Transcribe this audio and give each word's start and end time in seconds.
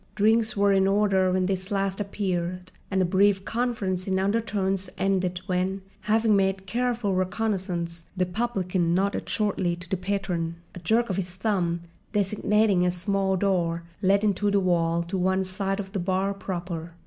Drinks 0.15 0.57
were 0.57 0.73
in 0.73 0.87
order 0.87 1.31
when 1.31 1.45
this 1.45 1.69
last 1.69 2.01
appeared; 2.01 2.71
and 2.89 3.03
a 3.03 3.05
brief 3.05 3.45
conference 3.45 4.07
in 4.07 4.17
undertones 4.17 4.89
ended 4.97 5.41
when, 5.45 5.83
having 5.99 6.35
made 6.35 6.65
careful 6.65 7.13
reconnaissance, 7.13 8.03
the 8.17 8.25
publican 8.25 8.95
nodded 8.95 9.29
shortly 9.29 9.75
to 9.75 9.87
the 9.87 9.97
patron, 9.97 10.55
a 10.73 10.79
jerk 10.79 11.11
of 11.11 11.17
his 11.17 11.35
thumb 11.35 11.81
designating 12.13 12.83
a 12.83 12.89
small 12.89 13.37
door 13.37 13.83
let 14.01 14.23
into 14.23 14.49
the 14.49 14.59
wall 14.59 15.03
to 15.03 15.19
one 15.19 15.43
side 15.43 15.79
of 15.79 15.91
the 15.91 15.99
bar 15.99 16.33
proper. 16.33 16.93